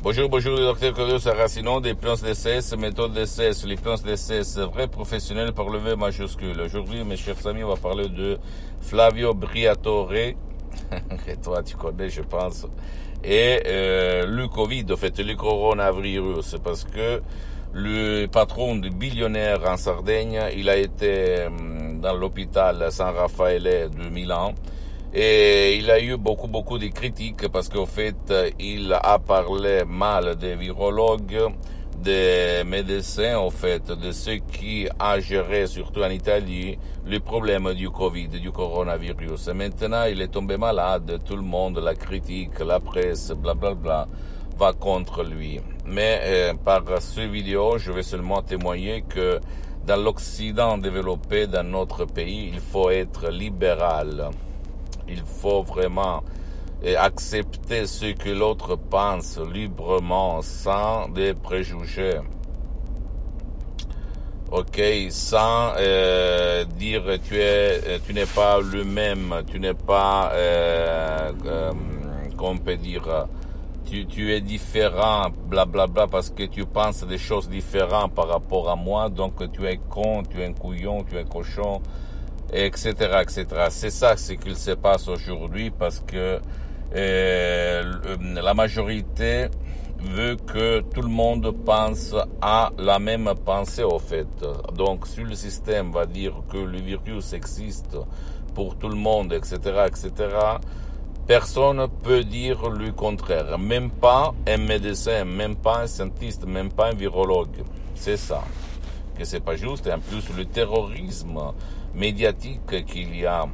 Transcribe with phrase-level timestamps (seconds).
[0.00, 5.52] Bonjour, bonjour, docteur Claudio Saracino des plans DCS, méthode DCS, les plans DCS vrais professionnels
[5.52, 6.60] par le V majuscule.
[6.60, 8.38] Aujourd'hui, mes chers amis, on va parler de
[8.80, 10.10] Flavio Briatore,
[11.26, 12.64] que toi tu connais, je pense,
[13.24, 17.20] et euh, le Covid, en fait, le coronavirus, parce que
[17.72, 24.08] le patron du billionnaire en Sardaigne, il a été hum, dans l'hôpital San Raffaele de
[24.10, 24.54] Milan,
[25.14, 30.36] et il a eu beaucoup, beaucoup de critiques parce qu'en fait, il a parlé mal
[30.36, 31.48] des virologues,
[31.96, 37.88] des médecins, en fait, de ceux qui a géré, surtout en Italie, le problème du
[37.90, 39.48] Covid, du coronavirus.
[39.48, 44.06] Et maintenant, il est tombé malade, tout le monde, la critique, la presse, blablabla, bla,
[44.06, 44.08] bla,
[44.58, 45.58] va contre lui.
[45.86, 49.40] Mais euh, par ce vidéo, je vais seulement témoigner que
[49.86, 54.30] dans l'Occident développé, dans notre pays, il faut être libéral
[55.08, 56.22] il faut vraiment
[56.96, 62.20] accepter ce que l'autre pense librement, sans des préjugés.
[64.50, 71.32] Ok, sans euh, dire tu es, tu n'es pas le même, tu n'es pas, euh,
[71.44, 71.72] euh,
[72.64, 73.26] peut dire,
[73.84, 78.28] tu, tu es différent, blablabla, bla, bla, parce que tu penses des choses différentes par
[78.28, 81.82] rapport à moi, donc tu es con, tu es un couillon, tu es un cochon,
[82.52, 83.46] etc., etc.
[83.70, 86.40] C'est ça ce qu'il se passe aujourd'hui parce que
[86.94, 87.82] euh,
[88.20, 89.48] la majorité
[90.00, 94.28] veut que tout le monde pense à la même pensée au fait.
[94.74, 97.96] Donc si le système va dire que le virus existe
[98.54, 100.12] pour tout le monde, etc., etc.,
[101.26, 103.58] personne peut dire le contraire.
[103.58, 107.62] Même pas un médecin, même pas un scientiste, même pas un virologue.
[107.94, 108.42] C'est ça.
[109.18, 109.86] Que c'est pas juste.
[109.88, 111.40] Et en plus, le terrorisme,
[111.92, 113.46] médiatique qu'il y a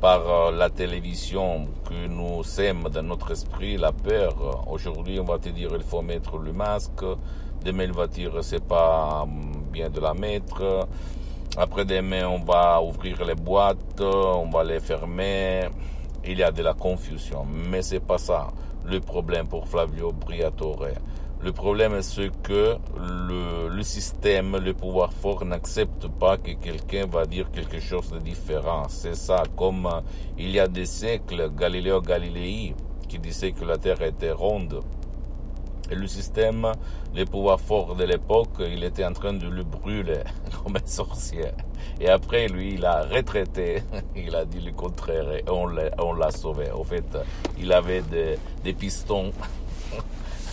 [0.00, 4.66] par euh, la télévision que nous sommes dans notre esprit, la peur.
[4.70, 7.02] Aujourd'hui, on va te dire il faut mettre le masque.
[7.64, 10.86] Demain, il va dire c'est pas hum, bien de la mettre.
[11.56, 15.68] Après demain, on va ouvrir les boîtes, on va les fermer.
[16.26, 17.46] Il y a de la confusion.
[17.46, 18.48] Mais c'est pas ça
[18.84, 20.88] le problème pour Flavio Briatore.
[21.42, 27.50] Le problème, c'est que le, système, le pouvoir fort n'accepte pas que quelqu'un va dire
[27.50, 28.84] quelque chose de différent.
[28.88, 30.00] C'est ça, comme euh,
[30.38, 32.74] il y a des siècles, Galiléo Galilei,
[33.08, 34.80] qui disait que la Terre était ronde.
[35.90, 36.72] Et le système,
[37.14, 40.22] le pouvoir fort de l'époque, il était en train de le brûler
[40.64, 41.50] comme un sorcier.
[42.00, 43.82] Et après, lui, il a retraité,
[44.16, 46.70] il a dit le contraire et on l'a sauvé.
[46.70, 47.04] En fait,
[47.58, 48.02] il avait
[48.62, 49.30] des pistons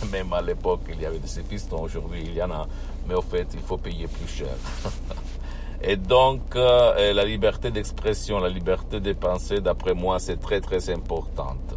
[0.11, 2.67] même à l'époque, il y avait des pistons, aujourd'hui il y en a,
[3.07, 4.55] mais au fait, il faut payer plus cher.
[5.83, 10.91] Et donc, euh, la liberté d'expression, la liberté de penser, d'après moi, c'est très très
[10.91, 11.73] importante.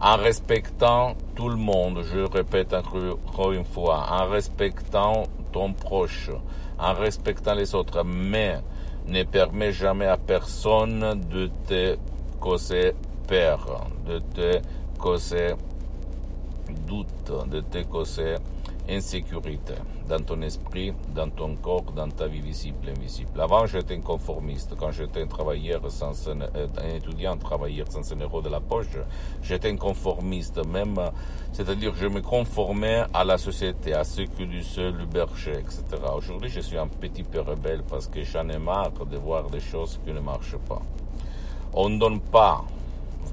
[0.00, 6.30] En respectant tout le monde, je répète encore une fois, en respectant ton proche,
[6.78, 8.60] en respectant les autres, mais
[9.08, 11.96] ne permet jamais à personne de te
[12.40, 12.92] causer
[13.26, 14.60] peur, de te
[14.98, 15.54] causer
[16.86, 18.36] doute, de te causer
[18.88, 19.74] insécurité
[20.08, 23.38] dans ton esprit, dans ton corps, dans ta vie visible et invisible.
[23.40, 24.74] Avant, j'étais un conformiste.
[24.78, 28.86] Quand j'étais un travailleur sans un, un, étudiant, travailleur sans un euro de la poche,
[29.42, 30.64] j'étais un conformiste.
[30.66, 30.98] Même,
[31.52, 35.84] c'est-à-dire, je me conformais à la société, à ce que du seul, le berger, etc.
[36.16, 39.60] Aujourd'hui, je suis un petit peu rebelle parce que j'en ai marre de voir des
[39.60, 40.80] choses qui ne marchent pas.
[41.74, 42.64] On ne donne pas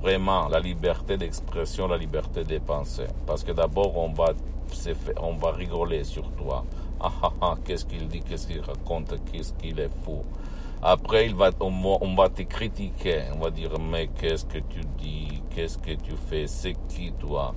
[0.01, 3.07] vraiment la liberté d'expression, la liberté de penser.
[3.25, 4.33] Parce que d'abord, on va,
[5.21, 6.63] on va rigoler sur toi.
[6.99, 10.23] Ah ah ah, qu'est-ce qu'il dit, qu'est-ce qu'il raconte, qu'est-ce qu'il est fou.
[10.81, 13.23] Après, il va, on, on, va te critiquer.
[13.35, 17.53] On va dire, mais qu'est-ce que tu dis, qu'est-ce que tu fais, c'est qui toi?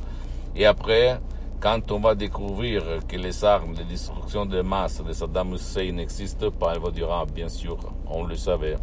[0.56, 1.20] Et après,
[1.60, 6.50] quand on va découvrir que les armes de destruction de masse de Saddam Hussein n'existent
[6.50, 7.76] pas, il va dire, ah, bien sûr,
[8.06, 8.76] on le savait,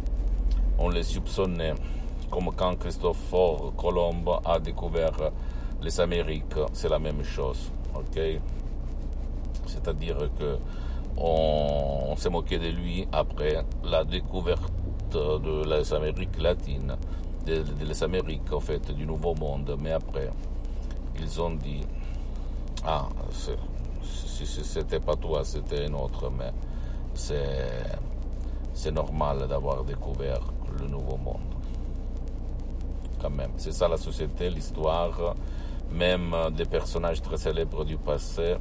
[0.78, 1.74] on les soupçonnait
[2.30, 3.34] comme quand Christophe
[3.76, 5.30] Colomb a découvert
[5.82, 7.70] les Amériques, c'est la même chose.
[9.66, 10.58] C'est-à-dire que
[11.18, 14.72] on, s'est moqué de lui après la découverte
[15.10, 16.96] de les Amériques latines.
[17.44, 19.76] des Amériques, en fait, du Nouveau Monde.
[19.80, 20.30] Mais après,
[21.18, 21.82] ils ont dit,
[22.84, 23.08] ah,
[24.20, 26.52] c'était pas toi, c'était un autre, mais
[27.14, 30.40] c'est normal d'avoir découvert
[30.78, 31.55] le Nouveau Monde.
[33.56, 35.34] C'est ça la société, l'histoire,
[35.90, 38.56] même des personnages très célèbres du passé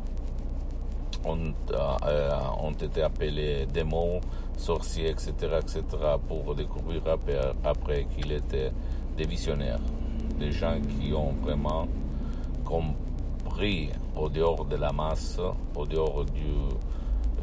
[1.26, 1.38] ont,
[1.72, 2.32] euh,
[2.62, 4.22] ont été appelés démons,
[4.58, 5.84] sorciers, etc., etc.,
[6.28, 8.72] pour découvrir après, après qu'il était
[9.18, 9.80] des visionnaires,
[10.40, 11.88] des gens qui ont vraiment
[12.64, 15.40] compris au dehors de la masse,
[15.76, 16.26] au dehors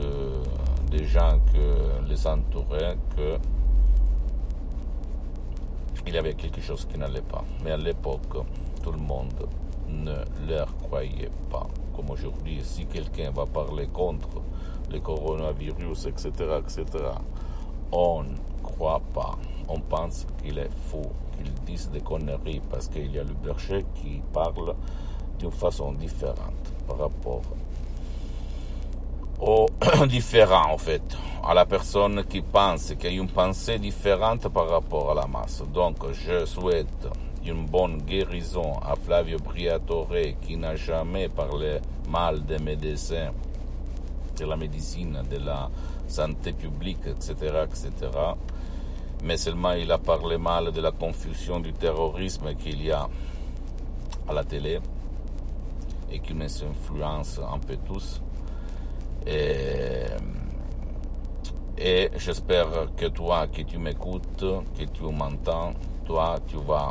[0.00, 0.42] euh,
[0.90, 3.38] des gens que les entouraient, que
[6.06, 7.44] il y avait quelque chose qui n'allait pas.
[7.64, 8.44] Mais à l'époque,
[8.82, 9.48] tout le monde
[9.88, 10.16] ne
[10.48, 11.66] leur croyait pas.
[11.94, 14.42] Comme aujourd'hui, si quelqu'un va parler contre
[14.90, 16.84] le coronavirus, etc., etc.,
[17.92, 19.38] on ne croit pas.
[19.68, 21.02] On pense qu'il est fou,
[21.36, 24.74] qu'il dise des conneries parce qu'il y a le berger qui parle
[25.38, 27.42] d'une façon différente par rapport
[29.42, 29.68] au
[30.06, 31.02] différent en fait,
[31.44, 35.64] à la personne qui pense, qui a une pensée différente par rapport à la masse.
[35.74, 37.08] Donc je souhaite
[37.44, 43.32] une bonne guérison à Flavio Briatore qui n'a jamais parlé mal des médecins,
[44.38, 45.68] de la médecine, de la
[46.06, 47.90] santé publique, etc., etc.
[49.24, 53.08] Mais seulement il a parlé mal de la confusion du terrorisme qu'il y a
[54.28, 54.78] à la télé
[56.12, 58.20] et qui nous influence un peu tous.
[59.26, 60.06] Et,
[61.78, 64.44] et j'espère que toi, que tu m'écoutes,
[64.78, 65.72] que tu m'entends,
[66.04, 66.90] toi, tu vas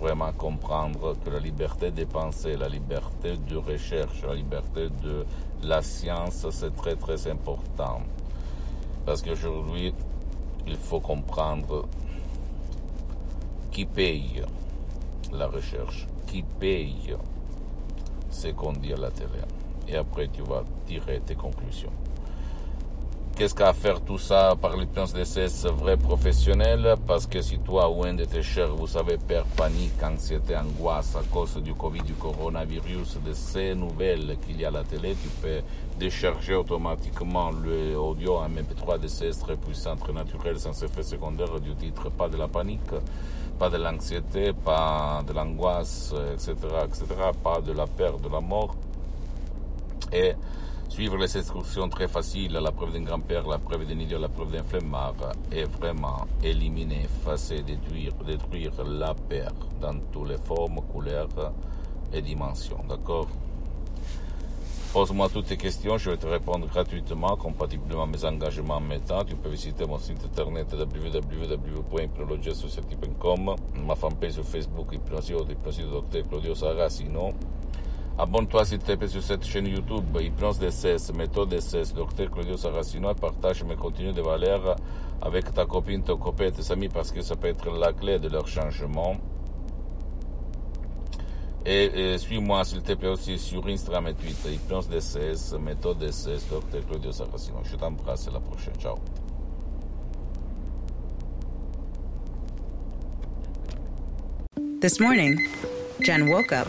[0.00, 5.24] vraiment comprendre que la liberté de penser, la liberté de recherche, la liberté de
[5.62, 8.00] la science, c'est très très important.
[9.04, 9.94] Parce qu'aujourd'hui,
[10.66, 11.86] il faut comprendre
[13.70, 14.42] qui paye
[15.32, 17.16] la recherche, qui paye
[18.30, 19.55] ce qu'on dit à la télé.
[19.88, 21.92] Et après, tu vas tirer tes conclusions.
[23.36, 26.94] Qu'est-ce qu'à faire tout ça par l'hypnose DCS vrai professionnel?
[27.06, 31.14] Parce que si toi ou un de tes chers, vous avez peur, panique, anxiété, angoisse
[31.16, 35.14] à cause du Covid, du coronavirus, de ces nouvelles qu'il y a à la télé,
[35.22, 35.60] tu peux
[35.98, 41.74] décharger automatiquement le audio en MP3 DCS très puissant, très naturel, sans effet secondaire du
[41.74, 42.90] titre Pas de la panique,
[43.58, 46.54] pas de l'anxiété, pas de l'angoisse, etc.,
[46.86, 47.04] etc.,
[47.44, 48.74] pas de la peur de la mort.
[50.12, 50.34] Et
[50.88, 54.52] Suivre les instructions très faciles, la preuve d'un grand-père, la preuve d'un idiot, la preuve
[54.52, 55.16] d'un flemmard,
[55.52, 61.52] et vraiment éliminer, effacer, détruire, détruire la peur dans toutes les formes, couleurs
[62.12, 62.78] et dimensions.
[62.88, 63.26] D'accord?
[64.92, 69.24] Pose-moi toutes tes questions, je vais te répondre gratuitement, compatiblement à mes engagements en temps.
[69.24, 76.22] Tu peux visiter mon site internet www.hypnologiassociative.com, ma fanpage sur Facebook, Hypnosio, Hypnosio Dr.
[76.28, 77.34] Claudio Saracino.
[78.18, 83.10] Abonne-toi s'il te plaît sur cette chaîne YouTube, Hypnose DSS, Méthode DSS, Dr Claudio Saracino,
[83.10, 84.76] et partage mes contenus de valeur
[85.20, 88.28] avec ta copine, ton copain, tes amis, parce que ça peut être la clé de
[88.28, 89.16] leur changement.
[91.66, 96.86] Et, suis-moi s'il te plaît aussi sur Instagram et Twitter, Hypnose DSS, Méthode DSS, Dr
[96.88, 97.58] Claudio Saracino.
[97.64, 98.74] Je t'embrasse, à la prochaine.
[98.78, 98.96] Ciao.
[104.80, 105.38] This morning,
[106.00, 106.68] Jen woke up.